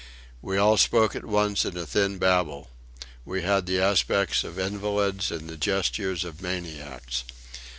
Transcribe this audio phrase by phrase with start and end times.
[0.41, 2.71] We all spoke at once in a thin babble;
[3.23, 7.23] we had the aspect of invalids and the gestures of maniacs.